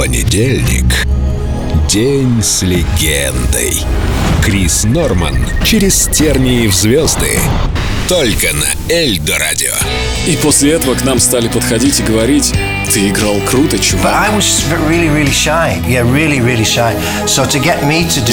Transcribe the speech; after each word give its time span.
Понедельник. 0.00 1.06
День 1.86 2.42
с 2.42 2.62
легендой. 2.62 3.76
Крис 4.42 4.84
Норман 4.84 5.36
через 5.62 6.06
тернии 6.06 6.68
в 6.68 6.74
звезды. 6.74 7.38
Только 8.08 8.54
на 8.54 8.64
Эльдо 8.90 9.38
Радио. 9.38 9.74
И 10.26 10.38
после 10.42 10.72
этого 10.72 10.94
к 10.94 11.04
нам 11.04 11.20
стали 11.20 11.48
подходить 11.48 12.00
и 12.00 12.02
говорить, 12.02 12.54
ты 12.92 13.08
играл 13.08 13.36
круто, 13.46 13.78
чувак. 13.78 14.12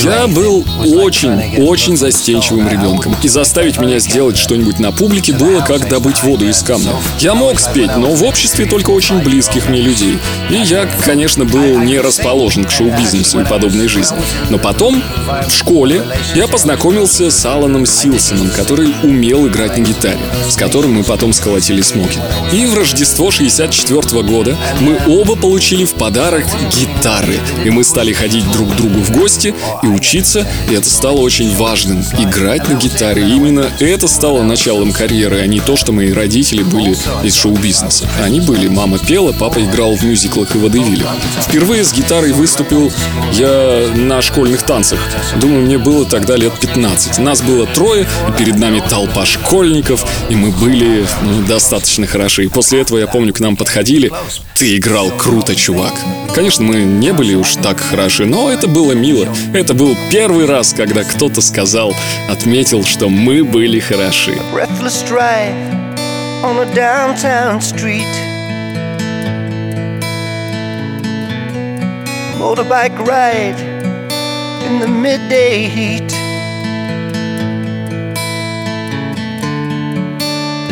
Я 0.09 0.27
был 0.27 0.65
очень, 0.83 1.63
очень 1.63 1.95
застенчивым 1.95 2.67
ребенком. 2.67 3.15
И 3.21 3.27
заставить 3.27 3.77
меня 3.77 3.99
сделать 3.99 4.35
что-нибудь 4.35 4.79
на 4.79 4.91
публике 4.91 5.33
было 5.33 5.61
как 5.61 5.87
добыть 5.87 6.23
воду 6.23 6.47
из 6.47 6.63
камня. 6.63 6.93
Я 7.19 7.35
мог 7.35 7.59
спеть, 7.59 7.95
но 7.97 8.15
в 8.15 8.23
обществе 8.23 8.65
только 8.65 8.89
очень 8.89 9.19
близких 9.19 9.69
мне 9.69 9.79
людей. 9.79 10.17
И 10.49 10.55
я, 10.55 10.89
конечно, 11.05 11.45
был 11.45 11.79
не 11.79 11.99
расположен 11.99 12.65
к 12.65 12.71
шоу-бизнесу 12.71 13.41
и 13.41 13.45
подобной 13.45 13.87
жизни. 13.87 14.17
Но 14.49 14.57
потом, 14.57 15.03
в 15.47 15.51
школе, 15.51 16.03
я 16.33 16.47
познакомился 16.47 17.29
с 17.29 17.45
Аланом 17.45 17.85
Силсоном, 17.85 18.49
который 18.49 18.95
умел 19.03 19.47
играть 19.47 19.77
на 19.77 19.83
гитаре, 19.83 20.19
с 20.49 20.55
которым 20.55 20.93
мы 20.93 21.03
потом 21.03 21.31
сколотили 21.31 21.81
смоки. 21.81 22.19
И 22.51 22.65
в 22.65 22.73
Рождество 22.73 23.29
64 23.29 24.23
года 24.23 24.46
года 24.47 24.57
мы 24.79 24.99
оба 25.07 25.35
получили 25.35 25.85
в 25.85 25.93
подарок 25.93 26.45
гитары. 26.71 27.39
И 27.65 27.69
мы 27.69 27.83
стали 27.83 28.13
ходить 28.13 28.49
друг 28.51 28.71
к 28.71 28.75
другу 28.75 28.99
в 28.99 29.11
гости 29.11 29.53
и 29.83 29.87
учиться, 29.87 30.47
и 30.69 30.73
это 30.73 30.89
стало 30.89 31.17
очень 31.17 31.55
важным. 31.55 32.03
Играть 32.17 32.67
на 32.69 32.75
гитаре. 32.75 33.27
И 33.27 33.31
именно 33.31 33.71
это 33.79 34.07
стало 34.07 34.43
началом 34.43 34.91
карьеры, 34.91 35.39
а 35.39 35.47
не 35.47 35.59
то, 35.59 35.75
что 35.75 35.91
мои 35.91 36.11
родители 36.11 36.63
были 36.63 36.95
из 37.23 37.35
шоу-бизнеса. 37.35 38.07
Они 38.21 38.39
были. 38.39 38.67
Мама 38.67 38.99
пела, 38.99 39.33
папа 39.33 39.59
играл 39.63 39.95
в 39.95 40.03
мюзиклах 40.03 40.55
и 40.55 40.57
водевиле. 40.57 41.05
Впервые 41.41 41.83
с 41.83 41.93
гитарой 41.93 42.31
выступил 42.31 42.91
я 43.33 43.87
на 43.95 44.21
школьных 44.21 44.63
танцах. 44.63 44.99
Думаю, 45.39 45.65
мне 45.65 45.77
было 45.77 46.05
тогда 46.05 46.35
лет 46.35 46.53
15. 46.59 47.19
Нас 47.19 47.41
было 47.41 47.65
трое, 47.67 48.07
и 48.27 48.37
перед 48.37 48.57
нами 48.57 48.81
толпа 48.87 49.25
школьников, 49.25 50.05
и 50.29 50.35
мы 50.35 50.51
были 50.51 51.05
ну, 51.23 51.45
достаточно 51.45 52.05
хороши. 52.07 52.45
И 52.45 52.47
после 52.47 52.81
этого, 52.81 52.99
я 52.99 53.07
помню, 53.07 53.33
к 53.33 53.39
нам 53.39 53.55
подходили 53.55 54.11
ты 54.55 54.77
играл 54.77 55.11
круто, 55.11 55.55
чувак. 55.55 55.93
Конечно, 56.33 56.63
мы 56.63 56.77
не 56.77 57.13
были 57.13 57.35
уж 57.35 57.55
так 57.55 57.79
хороши, 57.79 58.25
но 58.25 58.51
это 58.51 58.67
было 58.67 58.93
мило. 58.93 59.27
Это 59.53 59.73
был 59.73 59.95
первый 60.11 60.45
раз, 60.45 60.73
когда 60.73 61.03
кто-то 61.03 61.41
сказал, 61.41 61.93
отметил, 62.29 62.83
что 62.83 63.09
мы 63.09 63.43
были 63.43 63.79
хороши. 63.79 64.37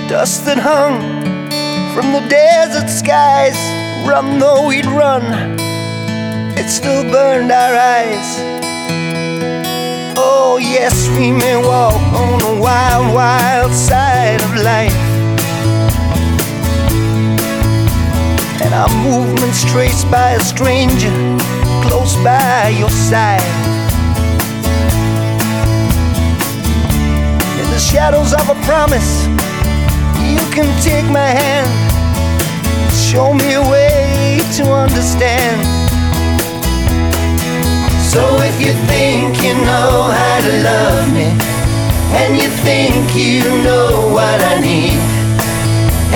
Dust 0.08 0.46
that 0.46 0.60
hung 0.60 1.35
from 1.96 2.12
the 2.12 2.20
desert 2.28 2.90
skies. 2.90 3.56
Run 4.06 4.38
though 4.38 4.68
we'd 4.68 4.86
run, 4.86 5.24
it 6.60 6.70
still 6.70 7.04
burned 7.04 7.52
our 7.54 7.74
eyes. 7.74 8.28
Oh, 10.18 10.58
yes, 10.58 11.08
we 11.18 11.32
may 11.32 11.56
walk 11.56 12.02
on 12.22 12.40
the 12.40 12.62
wild, 12.62 13.16
wild 13.16 13.72
side 13.72 14.42
of 14.42 14.52
life. 14.56 14.92
And 18.62 18.74
our 18.74 18.92
movements 19.02 19.64
traced 19.72 20.12
by 20.12 20.32
a 20.32 20.42
stranger 20.42 21.16
close 21.88 22.16
by 22.18 22.76
your 22.78 22.90
side. 22.90 23.42
In 27.62 27.68
the 27.72 27.80
shadows 27.80 28.34
of 28.34 28.50
a 28.50 28.56
promise 28.66 29.26
you 30.36 30.44
can 30.52 30.68
take 30.84 31.08
my 31.10 31.32
hand, 31.42 31.72
show 32.92 33.34
me 33.34 33.54
a 33.54 33.64
way 33.72 34.42
to 34.58 34.64
understand. 34.84 35.60
So 38.12 38.22
if 38.50 38.56
you 38.60 38.74
think 38.92 39.32
you 39.46 39.56
know 39.70 40.12
how 40.20 40.38
to 40.48 40.54
love 40.72 41.06
me, 41.18 41.30
and 42.20 42.36
you 42.36 42.50
think 42.68 43.16
you 43.16 43.44
know 43.64 44.12
what 44.12 44.40
I 44.52 44.60
need, 44.60 45.00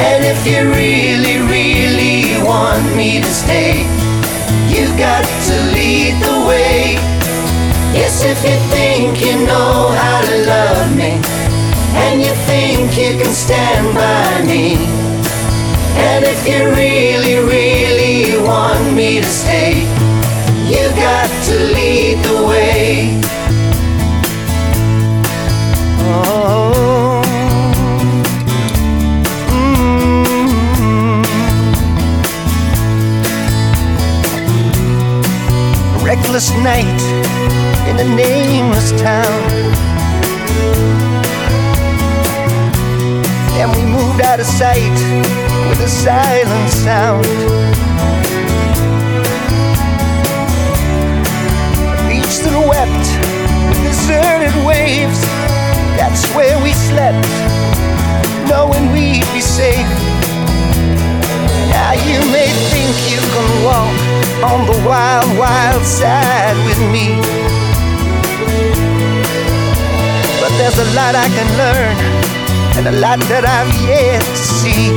and 0.08 0.22
if 0.34 0.40
you 0.50 0.68
really, 0.68 1.38
really 1.56 2.44
want 2.44 2.84
me 3.00 3.22
to 3.22 3.32
stay, 3.44 3.88
you've 4.68 4.98
got 4.98 5.24
to 5.48 5.56
lead 5.76 6.14
the 6.28 6.38
way. 6.50 7.00
Yes, 7.96 8.24
if 8.24 8.40
you 8.44 8.58
think 8.76 9.22
you 9.22 9.36
know 9.48 9.79
think 12.90 13.18
you 13.18 13.24
can 13.24 13.34
stand 13.34 13.96
by 13.96 14.42
me. 14.46 14.76
And 15.98 16.26
if 16.26 16.48
you 16.48 16.70
really, 16.70 17.36
really 17.36 18.38
want 18.42 18.94
me 18.96 19.20
to 19.20 19.26
stay, 19.26 19.82
you 20.66 20.90
got 20.96 21.30
to 21.46 21.56
lead 21.74 22.18
the 22.24 22.48
way. 22.48 23.22
Oh. 26.02 27.22
Mm-hmm. 29.52 30.16
reckless 36.06 36.52
night 36.64 37.02
in 37.90 38.00
a 38.00 38.04
nameless 38.16 38.92
town 39.02 39.60
And 43.60 43.76
we 43.76 43.84
moved 43.84 44.22
out 44.22 44.40
of 44.40 44.46
sight 44.46 44.96
with 45.68 45.82
a 45.84 45.90
silent 45.90 46.70
sound. 46.72 47.26
A 51.92 52.00
beach 52.08 52.40
that 52.40 52.56
wept 52.56 53.08
with 53.68 53.84
deserted 53.84 54.56
waves. 54.64 55.20
That's 56.00 56.24
where 56.32 56.56
we 56.64 56.72
slept, 56.72 57.28
knowing 58.48 58.96
we'd 58.96 59.28
be 59.36 59.44
safe. 59.44 59.92
Now 61.68 62.00
you 62.08 62.24
may 62.32 62.48
think 62.72 62.96
you 63.12 63.20
can 63.20 63.48
walk 63.68 63.92
on 64.40 64.72
the 64.72 64.80
wild, 64.88 65.38
wild 65.38 65.84
side 65.84 66.56
with 66.64 66.80
me. 66.96 67.12
But 70.40 70.56
there's 70.56 70.80
a 70.80 70.96
lot 70.96 71.14
I 71.14 71.28
can 71.28 71.50
learn 71.60 72.39
and 72.80 72.96
a 72.96 73.00
lot 73.02 73.20
that 73.28 73.44
I've 73.44 73.68
yet 73.84 74.24
to 74.24 74.46
see. 74.60 74.88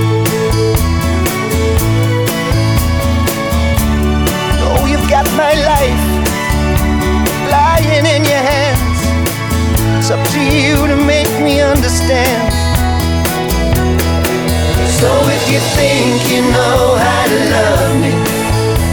Oh, 4.63 4.87
you've 4.87 5.09
got 5.11 5.27
my 5.35 5.51
life 5.51 6.05
lying 7.51 8.07
in 8.07 8.23
your 8.23 8.45
hands. 8.55 9.03
It's 9.99 10.15
up 10.15 10.23
to 10.31 10.39
you 10.39 10.79
to 10.87 10.95
make 10.95 11.33
me 11.43 11.59
understand. 11.59 12.55
So 15.03 15.11
if 15.35 15.43
you 15.51 15.59
think 15.75 16.23
you 16.31 16.47
know 16.55 16.95
how 17.03 17.25
to 17.35 17.39
love 17.51 17.93
me, 17.99 18.15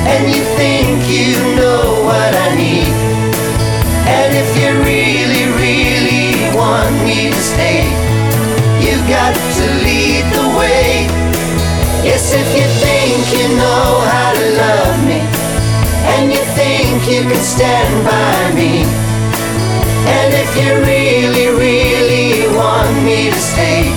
and 0.09 0.33
you 0.33 0.41
think 0.57 1.05
you 1.05 1.37
know 1.61 2.09
what 2.09 2.31
I 2.33 2.57
need, 2.57 2.95
and 4.09 4.33
if 4.33 4.49
you 4.57 4.69
really, 4.81 5.45
really 5.61 6.57
want 6.57 7.05
me 7.05 7.29
to 7.29 7.41
stay 7.53 8.08
got 9.09 9.33
to 9.33 9.65
lead 9.81 10.23
the 10.37 10.45
way. 10.53 11.09
Yes, 12.05 12.29
if 12.31 12.45
you 12.53 12.67
think 12.77 13.17
you 13.33 13.47
know 13.57 13.85
how 14.05 14.29
to 14.37 14.45
love 14.53 14.97
me, 15.01 15.19
and 16.13 16.31
you 16.31 16.43
think 16.53 17.09
you 17.09 17.25
can 17.25 17.41
stand 17.41 17.93
by 18.05 18.53
me, 18.53 18.85
and 20.13 20.29
if 20.33 20.49
you 20.61 20.69
really, 20.85 21.49
really 21.49 22.53
want 22.53 22.93
me 23.03 23.33
to 23.33 23.41
stay, 23.51 23.89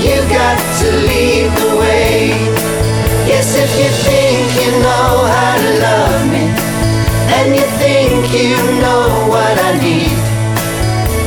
you 0.00 0.16
got 0.32 0.56
to 0.80 0.88
lead 1.08 1.52
the 1.60 1.70
way. 1.76 2.32
Yes, 3.28 3.52
if 3.54 3.70
you 3.76 3.90
think 4.08 4.44
you 4.64 4.70
know 4.80 5.12
how 5.28 5.54
to 5.60 5.70
love 5.88 6.20
me, 6.32 6.44
and 7.36 7.54
you 7.54 7.66
think 7.84 8.32
you 8.32 8.56
know 8.80 9.28
what 9.28 9.54
I 9.60 9.72
need, 9.76 10.16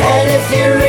and 0.09 0.25
if 0.37 0.45
you 0.57 0.84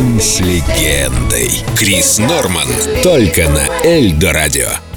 День 0.00 0.18
с 0.18 0.40
легендой. 0.40 1.50
Крис 1.76 2.18
Норман. 2.18 2.66
Только 3.02 3.50
на 3.50 3.66
Эльдо 3.84 4.32
Радио. 4.32 4.89